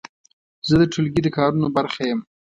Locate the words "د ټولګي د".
0.81-1.27